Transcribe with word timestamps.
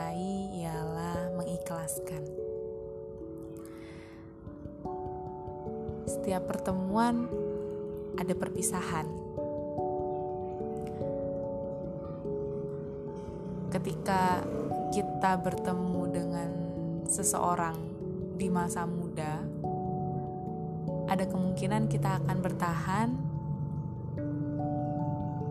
mencintai 0.00 0.64
ialah 0.64 1.36
mengikhlaskan. 1.36 2.24
Setiap 6.08 6.48
pertemuan 6.48 7.28
ada 8.16 8.32
perpisahan. 8.32 9.04
Ketika 13.70 14.40
kita 14.90 15.36
bertemu 15.36 16.02
dengan 16.08 16.50
seseorang 17.04 17.76
di 18.40 18.48
masa 18.48 18.88
muda, 18.88 19.44
ada 21.12 21.24
kemungkinan 21.28 21.92
kita 21.92 22.24
akan 22.24 22.38
bertahan 22.40 23.08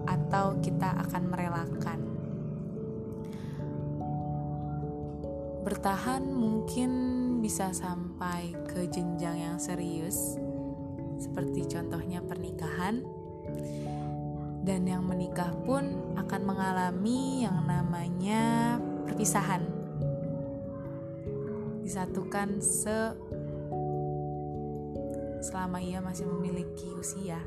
atau 0.09 0.57
kita 0.59 0.89
akan 1.05 1.23
merelakan. 1.29 2.08
Bertahan 5.59 6.23
mungkin 6.23 6.91
bisa 7.43 7.75
sampai 7.75 8.55
ke 8.67 8.87
jenjang 8.87 9.37
yang 9.37 9.57
serius, 9.59 10.39
seperti 11.19 11.67
contohnya 11.67 12.23
pernikahan, 12.23 13.03
dan 14.63 14.87
yang 14.87 15.03
menikah 15.03 15.51
pun 15.63 16.15
akan 16.15 16.41
mengalami 16.43 17.43
yang 17.43 17.63
namanya 17.67 18.77
perpisahan. 19.07 19.63
Disatukan 21.83 22.61
se 22.61 23.15
selama 25.39 25.79
ia 25.79 26.03
masih 26.03 26.27
memiliki 26.27 26.91
usia. 26.99 27.39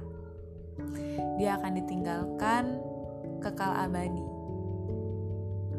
Dia 1.36 1.60
akan 1.60 1.72
ditinggalkan 1.78 2.64
kekal 3.38 3.72
abadi. 3.86 4.24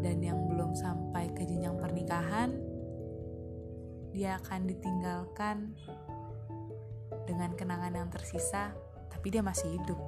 Dan 0.04 0.20
yang 0.20 0.43
ke 1.44 1.52
jenjang 1.52 1.76
pernikahan, 1.76 2.56
dia 4.16 4.40
akan 4.40 4.64
ditinggalkan 4.64 5.76
dengan 7.28 7.52
kenangan 7.60 7.92
yang 7.92 8.08
tersisa, 8.08 8.72
tapi 9.12 9.28
dia 9.28 9.44
masih 9.44 9.76
hidup. 9.76 10.00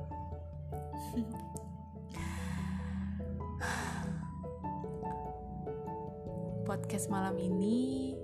Podcast 6.63 7.11
malam 7.11 7.35
ini 7.35 8.15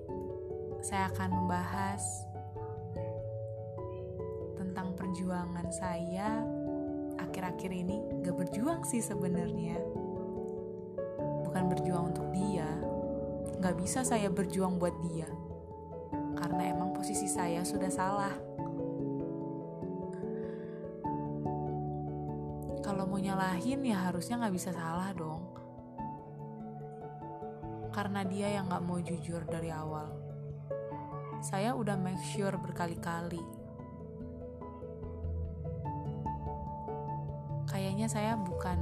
saya 0.79 1.11
akan 1.11 1.29
membahas 1.35 1.99
tentang 4.55 4.95
perjuangan 4.95 5.67
saya 5.67 6.47
akhir-akhir 7.19 7.75
ini 7.75 7.99
gak 8.23 8.39
berjuang 8.39 8.87
sih 8.87 9.03
sebenarnya 9.03 9.83
bukan 11.51 11.67
berjuang 11.67 12.15
untuk 12.15 12.30
dia 13.61 13.69
gak 13.69 13.77
bisa 13.77 14.01
saya 14.01 14.25
berjuang 14.25 14.81
buat 14.81 14.97
dia. 15.05 15.29
Karena 16.33 16.73
emang 16.73 16.97
posisi 16.97 17.29
saya 17.29 17.61
sudah 17.61 17.93
salah. 17.93 18.33
Kalau 22.81 23.05
mau 23.05 23.21
nyalahin 23.21 23.85
ya 23.85 24.09
harusnya 24.09 24.41
gak 24.41 24.57
bisa 24.57 24.73
salah 24.73 25.13
dong. 25.13 25.45
Karena 27.93 28.25
dia 28.25 28.49
yang 28.49 28.65
gak 28.65 28.81
mau 28.81 28.97
jujur 28.97 29.45
dari 29.45 29.69
awal. 29.69 30.09
Saya 31.45 31.77
udah 31.77 32.01
make 32.01 32.17
sure 32.33 32.57
berkali-kali. 32.57 33.45
Kayaknya 37.69 38.09
saya 38.09 38.33
bukan 38.41 38.81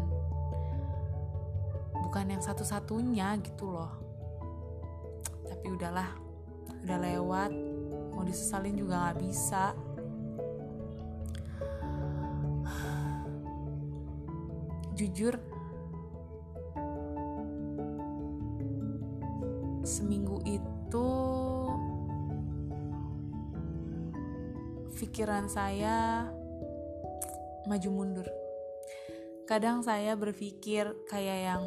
bukan 2.00 2.32
yang 2.32 2.40
satu-satunya 2.40 3.44
gitu 3.44 3.76
loh 3.76 4.09
tapi 5.60 5.76
udahlah 5.76 6.08
udah 6.88 6.98
lewat. 7.04 7.52
Mau 8.16 8.24
disesalin 8.24 8.80
juga 8.80 9.12
nggak 9.12 9.20
bisa. 9.20 9.76
Jujur 14.96 15.36
seminggu 19.84 20.40
itu 20.48 21.12
pikiran 24.96 25.52
saya 25.52 26.24
maju 27.68 27.90
mundur. 27.92 28.28
Kadang 29.44 29.84
saya 29.84 30.16
berpikir 30.16 30.88
kayak 31.12 31.40
yang 31.52 31.64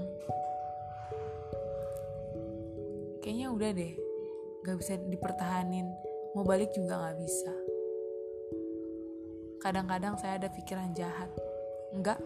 udah 3.62 3.78
deh, 3.78 3.94
gak 4.66 4.74
bisa 4.82 4.98
dipertahanin. 5.06 5.86
Mau 6.34 6.42
balik 6.42 6.74
juga 6.74 6.98
gak 6.98 7.14
bisa. 7.22 7.54
Kadang-kadang 9.62 10.18
saya 10.18 10.34
ada 10.42 10.50
pikiran 10.50 10.90
jahat. 10.98 11.30
Enggak, 11.94 12.18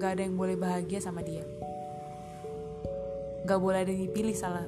gak 0.00 0.16
ada 0.16 0.24
yang 0.24 0.40
boleh 0.40 0.56
bahagia 0.56 1.04
sama 1.04 1.20
dia. 1.20 1.44
Gak 3.44 3.60
boleh 3.60 3.84
ada 3.84 3.92
yang 3.92 4.08
dipilih 4.08 4.32
salah. 4.32 4.64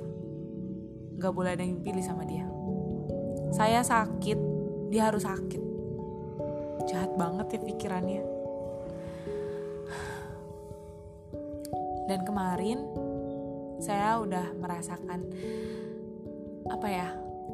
Gak 1.16 1.32
boleh 1.32 1.56
ada 1.56 1.64
yang 1.64 1.80
dipilih 1.80 2.04
sama 2.04 2.28
dia. 2.28 2.44
Saya 3.56 3.80
sakit, 3.80 4.36
dia 4.92 5.08
harus 5.08 5.24
sakit. 5.24 5.62
Jahat 6.92 7.16
banget 7.16 7.56
ya 7.56 7.60
pikirannya. 7.64 8.22
dan 12.08 12.24
kemarin 12.24 12.88
saya 13.78 14.18
udah 14.18 14.54
merasakan 14.58 15.22
apa 16.68 16.88
ya 16.90 17.08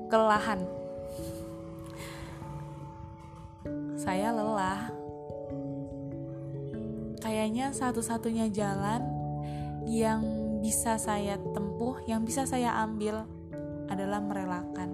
kelelahan. 0.09 0.61
Saya 3.97 4.35
lelah. 4.35 4.93
Kayaknya 7.25 7.73
satu-satunya 7.73 8.53
jalan 8.53 9.01
yang 9.89 10.21
bisa 10.61 10.97
saya 11.01 11.41
tempuh 11.41 12.01
yang 12.05 12.25
bisa 12.25 12.45
saya 12.45 12.77
ambil 12.85 13.25
adalah 13.89 14.21
merelakan. 14.21 14.93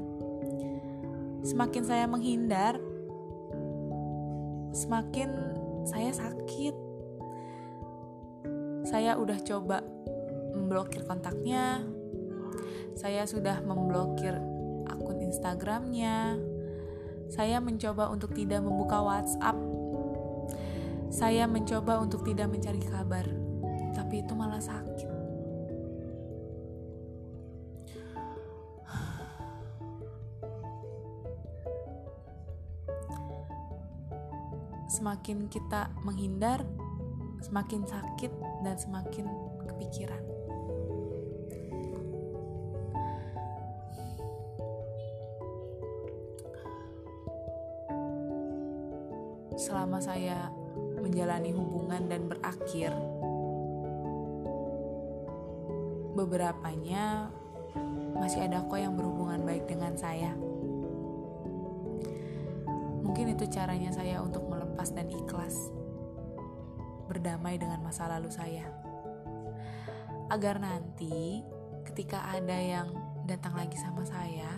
Semakin 1.42 1.82
saya 1.82 2.06
menghindar 2.06 2.78
semakin 4.70 5.30
saya 5.86 6.10
sakit. 6.14 6.74
Saya 8.86 9.18
udah 9.18 9.38
coba 9.42 9.82
memblokir 10.52 11.02
kontaknya, 11.06 11.82
saya 12.98 13.24
sudah 13.24 13.62
memblokir 13.62 14.34
akun 14.90 15.22
Instagramnya, 15.22 16.36
saya 17.30 17.62
mencoba 17.62 18.10
untuk 18.10 18.34
tidak 18.34 18.60
membuka 18.60 18.98
WhatsApp, 19.00 19.56
saya 21.10 21.46
mencoba 21.46 22.02
untuk 22.02 22.26
tidak 22.26 22.50
mencari 22.50 22.82
kabar, 22.86 23.26
tapi 23.94 24.22
itu 24.22 24.34
malah 24.34 24.62
sakit. 24.62 25.10
Semakin 34.90 35.46
kita 35.48 35.88
menghindar, 36.02 36.66
semakin 37.40 37.86
sakit 37.86 38.32
dan 38.66 38.76
semakin 38.76 39.24
kepikiran. 39.64 40.29
Selama 49.60 50.00
saya 50.00 50.48
menjalani 50.96 51.52
hubungan 51.52 52.08
dan 52.08 52.32
berakhir, 52.32 52.96
beberapanya 56.16 57.28
masih 58.16 58.48
ada 58.48 58.64
kok 58.64 58.80
yang 58.80 58.96
berhubungan 58.96 59.44
baik 59.44 59.68
dengan 59.68 60.00
saya. 60.00 60.32
Mungkin 63.04 63.36
itu 63.36 63.44
caranya 63.52 63.92
saya 63.92 64.24
untuk 64.24 64.48
melepas 64.48 64.96
dan 64.96 65.12
ikhlas 65.12 65.68
berdamai 67.12 67.60
dengan 67.60 67.84
masa 67.84 68.08
lalu 68.08 68.32
saya. 68.32 68.64
Agar 70.32 70.56
nanti 70.56 71.44
ketika 71.84 72.32
ada 72.32 72.56
yang 72.56 72.88
datang 73.28 73.60
lagi 73.60 73.76
sama 73.76 74.08
saya, 74.08 74.56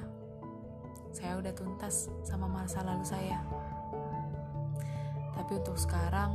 saya 1.10 1.42
udah 1.42 1.50
tuntas 1.58 2.06
sama 2.22 2.46
masa 2.46 2.86
lalu 2.86 3.02
saya. 3.02 3.42
Tapi 5.52 5.68
untuk 5.68 5.84
sekarang, 5.84 6.32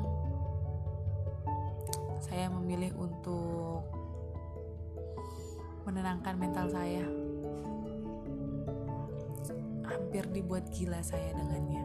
saya 2.22 2.54
memilih 2.54 2.94
untuk 3.02 3.82
menenangkan 5.90 6.38
mental 6.38 6.70
saya. 6.70 7.02
Hampir 9.90 10.22
dibuat 10.30 10.70
gila 10.70 11.02
saya 11.02 11.34
dengannya. 11.34 11.82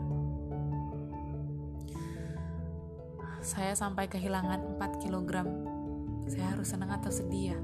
saya 3.41 3.73
sampai 3.81 4.13
kehilangan 4.13 4.77
4 4.77 5.01
kg. 5.01 5.33
Saya 6.29 6.53
harus 6.53 6.69
senang 6.69 6.93
atau 6.93 7.09
sedih 7.09 7.57
ya? 7.57 7.59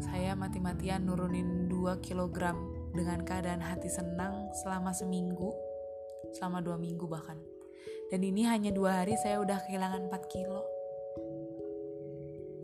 saya 0.08 0.32
mati-matian 0.32 1.04
nurunin 1.04 1.68
2 1.68 2.00
kg 2.00 2.56
dengan 2.96 3.20
keadaan 3.28 3.60
hati 3.60 3.92
senang 3.92 4.48
selama 4.64 4.96
seminggu, 4.96 5.52
selama 6.34 6.62
dua 6.64 6.76
minggu 6.80 7.06
bahkan. 7.06 7.38
Dan 8.10 8.26
ini 8.26 8.42
hanya 8.42 8.74
dua 8.74 9.06
hari 9.06 9.14
saya 9.22 9.38
udah 9.38 9.62
kehilangan 9.70 10.10
4 10.10 10.26
kilo. 10.26 10.66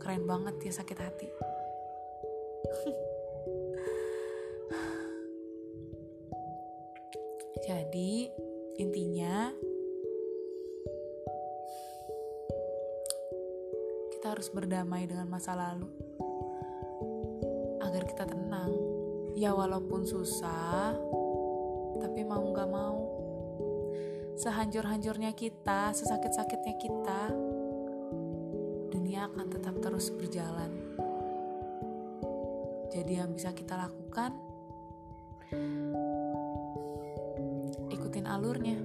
Keren 0.03 0.27
banget 0.27 0.59
ya 0.59 0.75
sakit 0.75 0.99
hati. 0.99 1.31
Jadi 7.67 8.27
intinya 8.75 9.55
kita 14.11 14.35
harus 14.35 14.51
berdamai 14.51 15.07
dengan 15.07 15.31
masa 15.31 15.55
lalu 15.55 15.87
agar 17.87 18.03
kita 18.03 18.27
tenang. 18.27 18.75
Ya 19.39 19.55
walaupun 19.55 20.03
susah, 20.03 20.91
tapi 22.03 22.27
mau 22.27 22.51
gak 22.51 22.67
mau. 22.67 23.06
Sehancur-hancurnya 24.37 25.33
kita, 25.33 25.97
sesakit-sakitnya 25.97 26.77
kita, 26.77 27.21
dunia 28.93 29.25
akan 29.33 29.49
tetap 29.49 29.73
terus 29.81 30.13
berjalan. 30.13 30.69
Jadi 32.93 33.17
yang 33.17 33.33
bisa 33.33 33.49
kita 33.57 33.73
lakukan 33.73 34.37
ikutin 37.89 38.29
alurnya, 38.29 38.77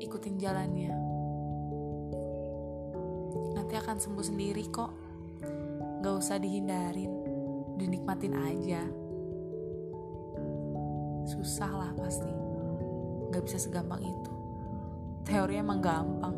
ikutin 0.00 0.40
jalannya. 0.40 0.92
Nanti 3.60 3.74
akan 3.76 4.00
sembuh 4.00 4.24
sendiri 4.24 4.64
kok. 4.72 4.92
Gak 6.00 6.16
usah 6.16 6.40
dihindarin, 6.40 7.12
dinikmatin 7.76 8.32
aja. 8.32 8.88
Susah 11.28 11.70
lah 11.76 11.92
pasti, 11.92 12.49
gak 13.30 13.44
bisa 13.46 13.58
segampang 13.58 14.02
itu. 14.02 14.32
Teori 15.24 15.58
emang 15.58 15.80
gampang. 15.80 16.36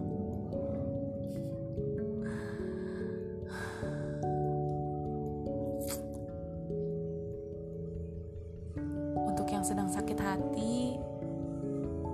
Untuk 9.32 9.48
yang 9.48 9.64
sedang 9.64 9.88
sakit 9.88 10.18
hati, 10.20 11.00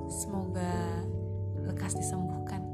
Semoga 0.08 1.04
lekas 1.68 1.92
disembuhkan. 1.92 2.64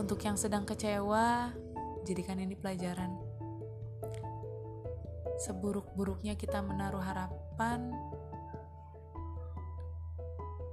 Untuk 0.00 0.16
yang 0.24 0.40
sedang 0.40 0.64
kecewa, 0.64 1.52
jadikan 2.08 2.40
ini 2.40 2.56
pelajaran. 2.56 3.12
Seburuk-buruknya 5.44 6.40
kita 6.40 6.64
menaruh 6.64 7.04
harapan, 7.04 7.92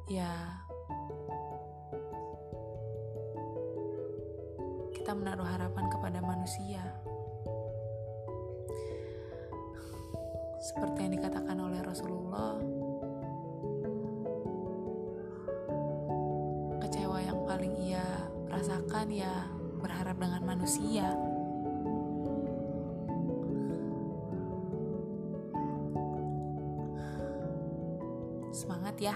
ya, 0.07 0.31
kita 4.95 5.11
menaruh 5.15 5.47
harapan 5.47 5.85
kepada 5.91 6.19
manusia. 6.23 6.83
Seperti 10.63 11.07
yang 11.07 11.13
dikatakan 11.19 11.57
oleh 11.59 11.79
Rasulullah, 11.83 12.55
paling 17.53 17.77
ia 17.85 18.01
rasakan 18.49 19.13
ya 19.13 19.45
berharap 19.77 20.17
dengan 20.17 20.41
manusia. 20.41 21.05
Semangat 28.49 28.97
ya 28.97 29.15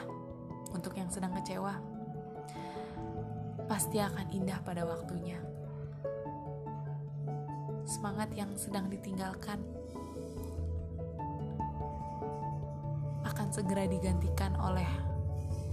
untuk 0.87 1.03
yang 1.03 1.11
sedang 1.11 1.35
kecewa. 1.35 1.75
Pasti 3.67 3.99
akan 3.99 4.31
indah 4.31 4.55
pada 4.63 4.87
waktunya. 4.87 5.35
Semangat 7.83 8.31
yang 8.31 8.55
sedang 8.55 8.87
ditinggalkan 8.87 9.59
akan 13.27 13.47
segera 13.51 13.83
digantikan 13.83 14.55
oleh 14.63 14.87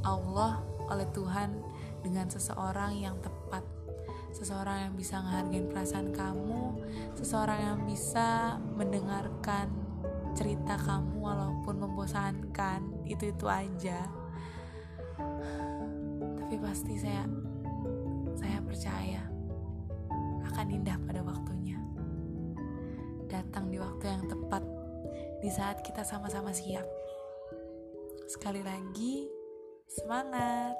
Allah, 0.02 0.58
oleh 0.90 1.06
Tuhan 1.14 1.62
dengan 2.02 2.26
seseorang 2.26 2.98
yang 2.98 3.14
tepat 3.22 3.62
seseorang 4.34 4.90
yang 4.90 4.94
bisa 4.98 5.22
ngehargain 5.22 5.70
perasaan 5.70 6.10
kamu 6.10 6.74
seseorang 7.14 7.60
yang 7.62 7.80
bisa 7.86 8.58
mendengarkan 8.74 9.70
cerita 10.34 10.74
kamu 10.74 11.22
walaupun 11.22 11.78
membosankan 11.78 13.06
itu 13.06 13.30
itu 13.30 13.46
aja 13.46 14.10
tapi 16.54 16.70
pasti 16.70 16.94
saya 16.94 17.26
saya 18.38 18.62
percaya 18.62 19.26
akan 20.46 20.66
indah 20.70 20.94
pada 21.02 21.18
waktunya. 21.26 21.74
Datang 23.26 23.74
di 23.74 23.82
waktu 23.82 24.06
yang 24.06 24.22
tepat 24.30 24.62
di 25.42 25.50
saat 25.50 25.82
kita 25.82 26.06
sama-sama 26.06 26.54
siap. 26.54 26.86
Sekali 28.30 28.62
lagi 28.62 29.26
semangat 29.98 30.78